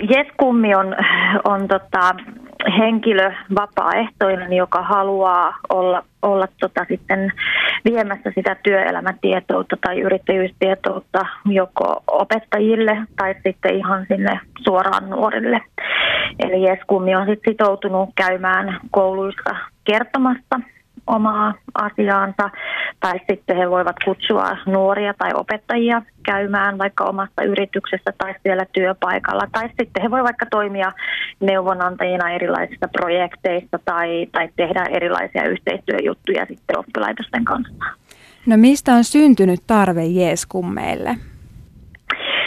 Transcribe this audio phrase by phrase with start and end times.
[0.00, 0.96] Jes-kummi on,
[1.44, 2.14] on tota,
[2.78, 7.32] henkilö vapaaehtoinen, joka haluaa olla, olla tota sitten
[7.84, 15.60] viemässä sitä työelämätietoutta tai yrittäjyystietoutta joko opettajille tai sitten ihan sinne suoraan nuorille.
[16.38, 20.60] Eli Jeskummi on sitten sitoutunut käymään kouluissa kertomassa
[21.06, 22.50] omaa asiaansa,
[23.00, 29.48] tai sitten he voivat kutsua nuoria tai opettajia käymään vaikka omassa yrityksessä tai siellä työpaikalla,
[29.52, 30.92] tai sitten he voivat vaikka toimia
[31.40, 37.74] neuvonantajina erilaisissa projekteissa tai, tai tehdä erilaisia yhteistyöjuttuja sitten oppilaitosten kanssa.
[38.46, 41.16] No mistä on syntynyt tarve Jeeskummeille?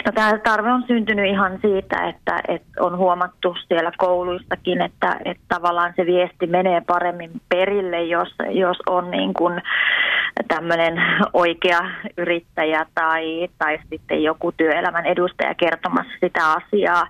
[0.06, 5.42] No, tämä tarve on syntynyt ihan siitä, että, että on huomattu siellä kouluissakin, että, että
[5.48, 9.62] tavallaan se viesti menee paremmin perille, jos, jos on niin kuin
[10.48, 10.94] tämmöinen
[11.32, 11.80] oikea
[12.18, 17.06] yrittäjä tai, tai sitten joku työelämän edustaja kertomassa sitä asiaa,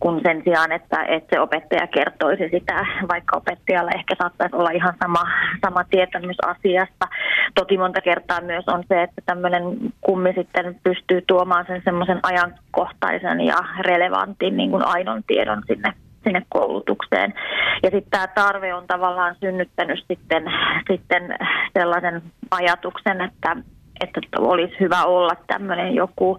[0.00, 4.94] kun sen sijaan, että, että se opettaja kertoisi sitä, vaikka opettajalla ehkä saattaisi olla ihan
[5.02, 5.22] sama,
[5.66, 7.08] sama tietämys asiasta.
[7.54, 9.62] Toki monta kertaa myös on se, että tämmöinen
[10.00, 15.92] kummi sitten pystyy tuomaan sen semmoisen ajankohtaisen ja relevantin niin kuin aidon tiedon sinne
[16.24, 17.34] sinne koulutukseen.
[17.82, 20.44] Ja sitten tämä tarve on tavallaan synnyttänyt sitten,
[20.90, 21.34] sitten
[21.78, 23.56] sellaisen ajatuksen, että,
[24.00, 26.38] että olisi hyvä olla tämmöinen joku,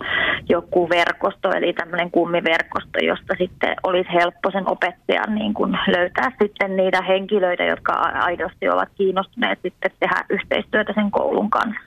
[0.50, 6.76] joku verkosto, eli tämmöinen kummiverkosto, josta sitten olisi helppo sen opettajan niin kuin löytää sitten
[6.76, 11.80] niitä henkilöitä, jotka aidosti ovat kiinnostuneet sitten tehdä yhteistyötä sen koulun kanssa.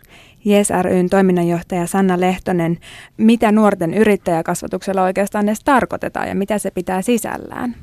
[0.44, 2.78] Jes ryn toiminnanjohtaja Sanna Lehtonen,
[3.16, 7.74] mitä nuorten yrittäjäkasvatuksella oikeastaan edes tarkoitetaan ja mitä se pitää sisällään?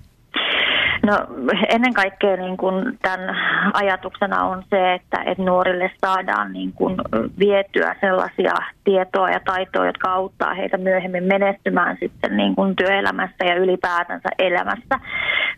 [1.05, 1.25] No
[1.69, 3.35] ennen kaikkea niin kun tämän
[3.73, 6.95] ajatuksena on se, että, että nuorille saadaan niin kun
[7.39, 8.53] vietyä sellaisia
[8.83, 14.99] tietoa ja taitoa, jotka auttaa heitä myöhemmin menestymään sitten niin kun työelämässä ja ylipäätänsä elämässä.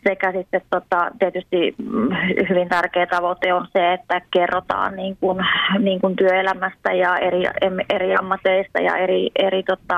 [0.08, 1.76] Sekä sitten tota, tietysti
[2.50, 5.46] hyvin tärkeä tavoite on se, että kerrotaan niin kun,
[5.80, 7.44] niin kun työelämästä ja eri,
[7.90, 9.98] eri ammateista ja eri, eri tota,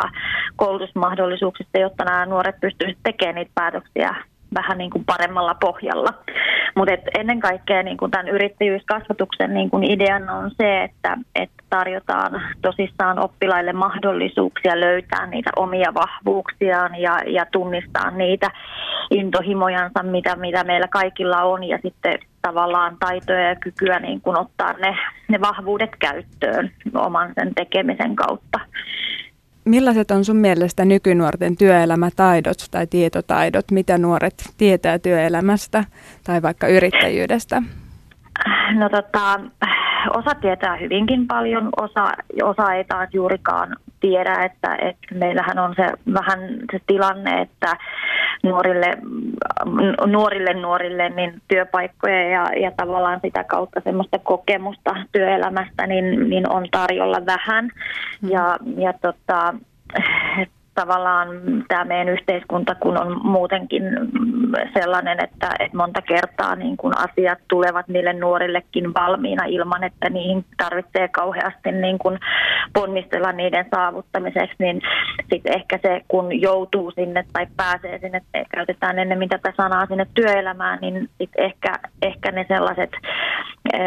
[0.55, 4.15] koulutusmahdollisuuksista, jotta nämä nuoret pystyisivät tekemään niitä päätöksiä
[4.55, 6.13] vähän niin kuin paremmalla pohjalla.
[6.75, 12.41] Mutta ennen kaikkea niin kuin tämän yrittäjyyskasvatuksen niin kuin ideana on se, että, että tarjotaan
[12.61, 18.51] tosissaan oppilaille mahdollisuuksia löytää niitä omia vahvuuksiaan ja, ja tunnistaa niitä
[19.11, 24.73] intohimojansa, mitä, mitä meillä kaikilla on, ja sitten tavallaan taitoja ja kykyä niin kuin ottaa
[24.73, 28.59] ne, ne vahvuudet käyttöön oman sen tekemisen kautta.
[29.69, 35.83] Millaiset on sun mielestä nykynuorten työelämätaidot tai tietotaidot, mitä nuoret tietää työelämästä
[36.23, 37.61] tai vaikka yrittäjyydestä?
[38.73, 39.39] No tota,
[40.17, 42.11] osa tietää hyvinkin paljon, osa,
[42.43, 46.39] osa ei taas juurikaan tiedä, että, että meillähän on se vähän
[46.71, 47.77] se tilanne, että
[48.43, 48.97] nuorille,
[50.05, 56.67] nuorille nuorille niin työpaikkoja ja, ja tavallaan sitä kautta semmoista kokemusta työelämästä niin, niin on
[56.71, 57.69] tarjolla vähän.
[58.21, 58.29] Mm.
[58.29, 59.53] Ja, ja tota,
[60.81, 61.27] tavallaan
[61.67, 63.83] tämä meidän yhteiskunta, kun on muutenkin
[64.73, 70.45] sellainen, että, että monta kertaa niin kun asiat tulevat niille nuorillekin valmiina ilman, että niihin
[70.57, 72.19] tarvitsee kauheasti niin kun
[72.73, 74.81] ponnistella niiden saavuttamiseksi, niin
[75.33, 78.21] sitten ehkä se, kun joutuu sinne tai pääsee sinne,
[78.55, 82.91] käytetään ennen tätä sanaa sinne työelämään, niin sitten ehkä, ehkä ne sellaiset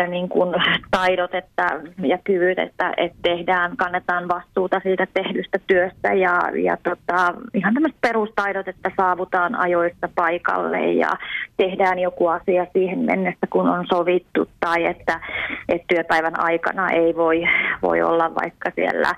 [0.08, 0.54] niin kun
[0.90, 1.66] taidot että,
[2.02, 8.00] ja kyvyt, että, että tehdään, kannetaan vastuuta siitä tehdystä työstä ja, ja tota, ihan tämmöiset
[8.00, 11.10] perustaidot, että saavutaan ajoissa paikalle ja
[11.56, 15.20] tehdään joku asia siihen mennessä, kun on sovittu tai että,
[15.68, 17.42] että työpäivän aikana ei voi,
[17.82, 19.14] voi olla vaikka siellä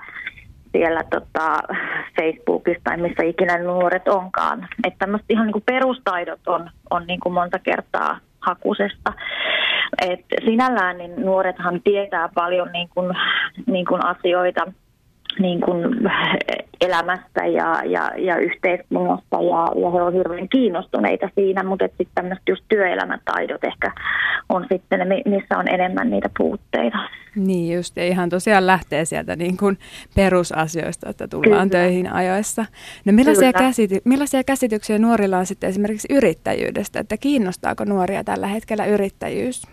[0.77, 1.59] siellä tota,
[2.15, 4.67] Facebookissa tai missä ikinä nuoret onkaan.
[4.83, 9.13] Että ihan niin kuin perustaidot on, on niin kuin monta kertaa hakusesta.
[10.01, 13.15] Et sinällään niin nuorethan tietää paljon niin kuin,
[13.67, 14.71] niin kuin asioita
[15.39, 16.09] niin kuin
[16.81, 22.43] elämästä ja, ja, ja yhteiskunnasta ja, ja he ovat hirveän kiinnostuneita siinä, mutta sitten tämmöiset
[22.49, 23.91] just työelämätaidot ehkä
[24.49, 26.97] on sitten ne, missä on enemmän niitä puutteita.
[27.35, 29.77] Niin just, ja ihan tosiaan lähtee sieltä niin kuin
[30.15, 31.83] perusasioista, että tullaan Kyllä.
[31.83, 32.65] töihin ajoissa.
[33.05, 38.85] No millaisia, käsity- millaisia käsityksiä nuorilla on sitten esimerkiksi yrittäjyydestä, että kiinnostaako nuoria tällä hetkellä
[38.85, 39.67] yrittäjyys?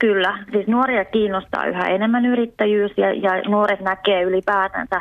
[0.00, 5.00] Kyllä, siis nuoria kiinnostaa yhä enemmän yrittäjyys ja, ja nuoret näkee ylipäätänsä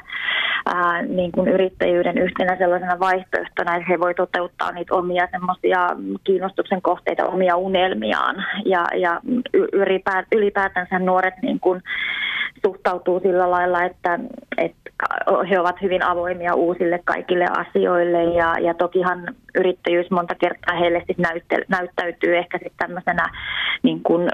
[0.65, 5.89] ää, niin kuin yrittäjyyden yhtenä sellaisena vaihtoehtona, että he voi toteuttaa niitä omia semmoisia
[6.23, 8.45] kiinnostuksen kohteita, omia unelmiaan.
[8.65, 9.21] Ja, ja
[10.31, 11.81] ylipäätänsä nuoret niin kuin
[12.65, 14.48] suhtautuu sillä lailla, että, että
[15.49, 21.17] he ovat hyvin avoimia uusille kaikille asioille ja, ja tokihan yrittäjyys monta kertaa heille siis
[21.17, 23.29] näyttä, näyttäytyy ehkä sitten tämmöisenä
[23.83, 24.29] niin kuin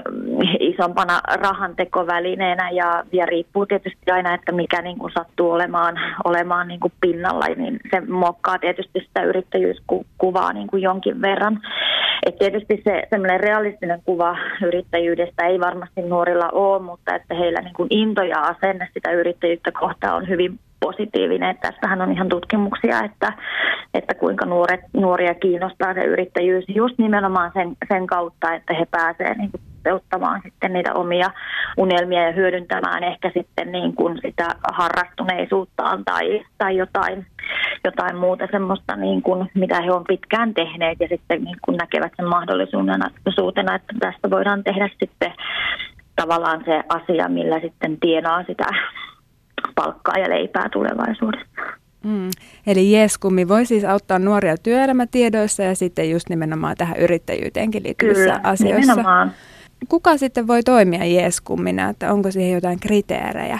[0.60, 6.80] isompana rahantekovälineenä ja, ja riippuu tietysti aina, että mikä niin kuin sattuu olemaan, olemaan niin
[6.80, 11.60] kuin pinnalla, niin se muokkaa tietysti sitä yrittäjyyskuvaa niin kuin jonkin verran.
[12.26, 14.36] Et tietysti se semmoinen realistinen kuva
[14.66, 19.72] yrittäjyydestä ei varmasti nuorilla ole, mutta että heillä niin kuin into ja asenne sitä yrittäjyyttä
[19.72, 21.50] kohtaan on hyvin positiivinen.
[21.50, 23.32] Että tästähän on ihan tutkimuksia, että,
[23.94, 29.38] että kuinka nuoret, nuoria kiinnostaa se yrittäjyys just nimenomaan sen, sen kautta, että he pääsevät
[29.38, 29.50] niin
[29.86, 31.30] toteuttamaan sitten niitä omia
[31.76, 37.26] unelmia ja hyödyntämään ehkä sitten niin kuin sitä harrastuneisuuttaan tai, tai jotain,
[37.84, 42.12] jotain muuta semmoista, niin kuin, mitä he on pitkään tehneet ja sitten niin kuin näkevät
[42.16, 45.32] sen mahdollisuutena, että tästä voidaan tehdä sitten
[46.16, 48.66] tavallaan se asia, millä sitten tienaa sitä
[49.74, 51.46] palkkaa ja leipää tulevaisuudessa.
[52.04, 52.30] Mm.
[52.66, 58.40] Eli Jeskummi voi siis auttaa nuoria työelämätiedoissa ja sitten just nimenomaan tähän yrittäjyyteenkin liittyvissä Kyllä,
[58.42, 58.92] asioissa.
[58.92, 59.32] Nimenomaan.
[59.88, 63.58] Kuka sitten voi toimia Jeskummina, että onko siihen jotain kriteerejä?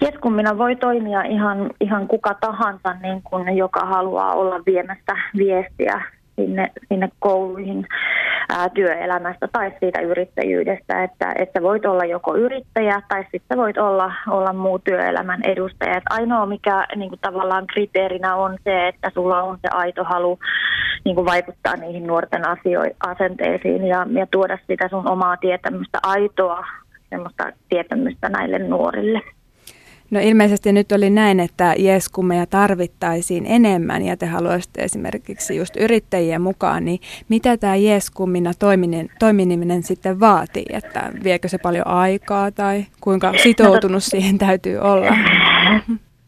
[0.00, 6.02] Jeskummina voi toimia ihan, ihan kuka tahansa, niin kuin, joka haluaa olla viemässä viestiä
[6.36, 7.86] sinne, sinne kouluihin
[8.48, 14.12] ää, työelämästä tai siitä yrittäjyydestä, että, että voit olla joko yrittäjä tai sitten voit olla,
[14.30, 15.96] olla muu työelämän edustaja.
[15.96, 20.38] Et ainoa mikä niin kuin tavallaan kriteerinä on se, että sulla on se aito halu
[21.04, 26.66] niin kuin vaikuttaa niihin nuorten asio- asenteisiin ja, ja tuoda sitä sun omaa tietämystä, aitoa
[27.10, 29.20] semmoista tietämystä näille nuorille.
[30.12, 36.42] No ilmeisesti nyt oli näin, että jeskumeja tarvittaisiin enemmän ja te haluaisitte esimerkiksi just yrittäjien
[36.42, 42.84] mukaan, niin mitä tämä jeskummina toiminen, toimiminen sitten vaatii, että viekö se paljon aikaa tai
[43.00, 45.16] kuinka sitoutunut no, siihen täytyy olla?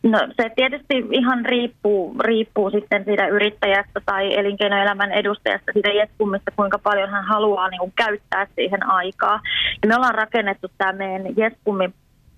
[0.02, 6.78] No se tietysti ihan riippuu, riippuu sitten siitä yrittäjästä tai elinkeinoelämän edustajasta, siitä jeskummista, kuinka
[6.78, 9.40] paljon hän haluaa niin kuin, käyttää siihen aikaa.
[9.82, 11.94] Ja me ollaan rakennettu tämä meidän jeskummin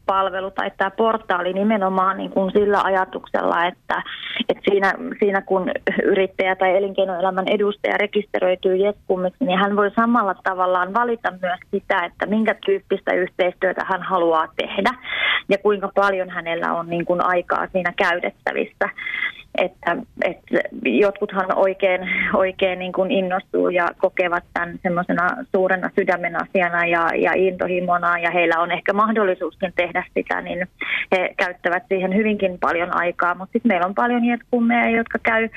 [0.07, 4.03] palvelu tai tämä portaali nimenomaan niin kuin sillä ajatuksella, että,
[4.49, 5.71] että siinä, siinä kun
[6.05, 12.27] yrittäjä tai elinkeinoelämän edustaja rekisteröityy Jeskumiksi, niin hän voi samalla tavallaan valita myös sitä, että
[12.27, 14.91] minkä tyyppistä yhteistyötä hän haluaa tehdä
[15.49, 18.89] ja kuinka paljon hänellä on niin kuin aikaa siinä käytettävissä
[19.59, 22.01] että, että jotkuthan oikein,
[22.35, 28.31] oikein niin kuin innostuu ja kokevat tämän semmoisena suurena sydämen asiana ja, ja intohimona ja
[28.31, 30.67] heillä on ehkä mahdollisuuskin tehdä sitä, niin
[31.13, 33.35] he käyttävät siihen hyvinkin paljon aikaa.
[33.35, 35.49] Mutta sitten meillä on paljon jetkummeja, jotka käy,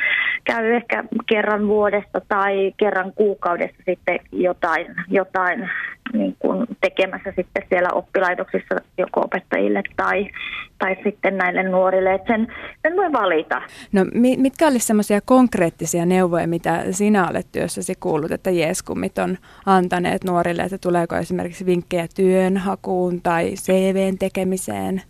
[0.43, 5.69] käy ehkä kerran vuodesta tai kerran kuukaudessa sitten jotain, jotain
[6.13, 10.29] niin kuin tekemässä sitten siellä oppilaitoksissa joko opettajille tai,
[10.77, 12.47] tai sitten näille nuorille, että sen,
[12.81, 13.61] sen voi valita.
[13.91, 14.05] No
[14.37, 20.61] mitkä olisi semmoisia konkreettisia neuvoja, mitä sinä olet työssäsi kuullut, että Jeeskummit on antaneet nuorille,
[20.61, 25.01] että tuleeko esimerkiksi vinkkejä työnhakuun tai CVn tekemiseen?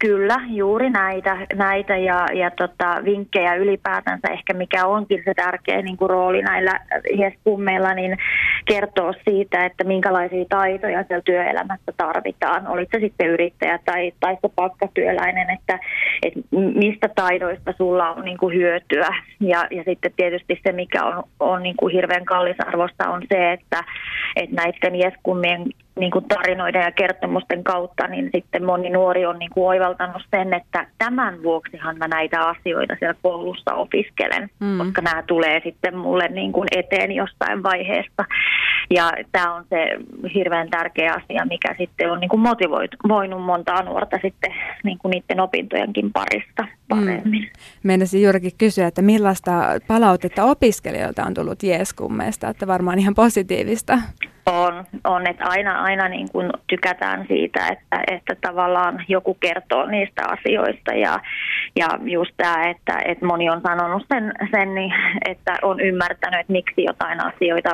[0.00, 5.96] Kyllä, juuri näitä, näitä ja, ja tota, vinkkejä ylipäätänsä ehkä mikä onkin se tärkeä niin
[5.96, 6.80] kuin rooli näillä
[7.16, 8.16] hieskummeilla, niin
[8.64, 12.66] kertoo siitä, että minkälaisia taitoja siellä työelämässä tarvitaan.
[12.66, 15.78] Olit se sitten yrittäjä tai, tai se palkkatyöläinen, että,
[16.22, 19.08] että mistä taidoista sulla on niin kuin hyötyä.
[19.40, 23.84] Ja, ja sitten tietysti se, mikä on, on niin kuin hirveän kallisarvosta, on se, että,
[24.36, 25.64] että näiden hieskummien
[25.98, 30.54] niin kuin tarinoiden ja kertomusten kautta, niin sitten moni nuori on niin kuin oivaltanut sen,
[30.54, 34.78] että tämän vuoksihan mä näitä asioita siellä koulussa opiskelen, mm.
[34.78, 38.24] koska nämä tulee sitten mulle niin kuin eteen jostain vaiheesta.
[38.90, 39.98] Ja tämä on se
[40.34, 45.40] hirveän tärkeä asia, mikä sitten on niin kuin motivoinut montaa nuorta sitten niin kuin niiden
[45.40, 47.42] opintojenkin parista paremmin.
[47.42, 47.48] Mm.
[47.82, 49.52] Meinasin juurikin kysyä, että millaista
[49.86, 53.98] palautetta opiskelijoilta on tullut Jeeskummeesta, että varmaan ihan positiivista.
[54.52, 60.22] On, on että aina, aina niin kuin tykätään siitä, että, että tavallaan joku kertoo niistä
[60.28, 60.92] asioista.
[60.94, 61.20] Ja,
[61.76, 64.92] ja just tämä, että, että moni on sanonut sen, sen, niin,
[65.28, 67.70] että on ymmärtänyt, että miksi jotain asioita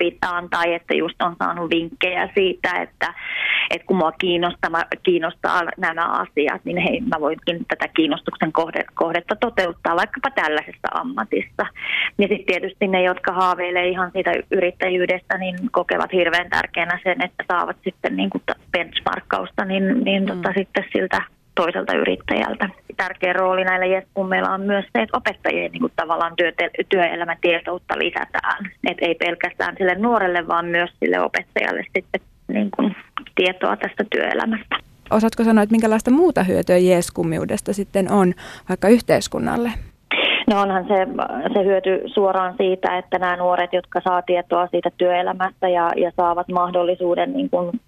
[0.00, 3.14] opitaan tai että just on saanut vinkkejä siitä, että,
[3.70, 8.52] että kun mua kiinnostaa, kiinnostaa nämä asiat, niin hei, mä voinkin tätä kiinnostuksen
[8.94, 11.66] kohdetta toteuttaa vaikkapa tällaisessa ammatissa.
[12.18, 17.44] Ja sitten tietysti ne, jotka haaveilee ihan siitä yrittäjyydestä, niin kokevat hirveän tärkeänä sen, että
[17.52, 18.42] saavat sitten niin kuin
[18.72, 20.54] benchmarkkausta, niin, niin tota mm.
[20.58, 21.22] sitten siltä
[21.62, 22.68] toiselta yrittäjältä.
[22.96, 26.52] Tärkeä rooli näillä jeskummeilla on myös se, että opettajien niin kuin tavallaan työ,
[26.88, 28.70] työelämän tietoutta lisätään.
[28.90, 32.96] Et ei pelkästään sille nuorelle, vaan myös sille opettajalle sitten niin kuin
[33.34, 34.76] tietoa tästä työelämästä.
[35.10, 38.34] osaatko sanoa, että minkälaista muuta hyötyä jeeskummiudesta sitten on
[38.68, 39.70] vaikka yhteiskunnalle?
[40.50, 41.06] No onhan se,
[41.54, 46.48] se hyöty suoraan siitä, että nämä nuoret, jotka saa tietoa siitä työelämästä ja, ja saavat
[46.48, 47.80] mahdollisuuden niin kuin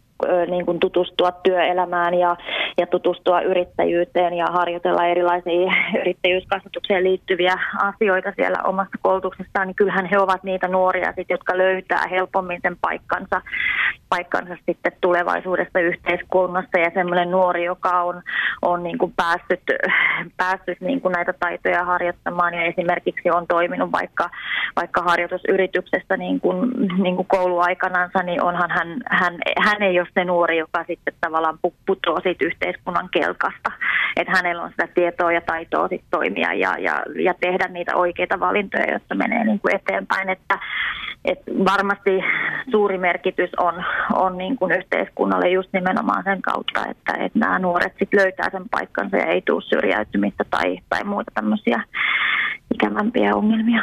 [0.51, 2.37] niin kuin tutustua työelämään ja,
[2.79, 10.19] ja tutustua yrittäjyyteen ja harjoitella erilaisia yrittäjyyskasvatukseen liittyviä asioita siellä omassa koulutuksessaan, niin kyllähän he
[10.19, 13.43] ovat niitä nuoria, sit, jotka löytää helpommin sen paikkansa,
[14.13, 18.23] paikkansa sitten tulevaisuudessa yhteiskunnassa ja semmoinen nuori, joka on,
[18.63, 19.63] on niin kuin päässyt,
[20.37, 24.31] päässyt niin kuin näitä taitoja harjoittamaan ja esimerkiksi on toiminut vaikka,
[24.77, 26.71] vaikka harjoitusyrityksessä niin kuin,
[27.03, 31.59] niin kuin kouluaikanansa, niin onhan hän, hän, hän ei ole se nuori, joka sitten tavallaan
[31.87, 33.71] putoaa siitä yhteiskunnan kelkasta.
[34.17, 38.41] Että hänellä on sitä tietoa ja taitoa sit toimia ja, ja, ja tehdä niitä oikeita
[38.41, 40.29] valintoja, jotta menee niin kuin eteenpäin.
[40.29, 40.59] Että,
[41.25, 42.25] et varmasti
[42.71, 47.95] suuri merkitys on, on niin kuin yhteiskunnalle just nimenomaan sen kautta, että, että nämä nuoret
[47.99, 51.83] sit löytää sen paikkansa ja ei tule syrjäytymistä tai, tai muuta tämmöisiä
[52.75, 53.81] ikävämpiä ongelmia.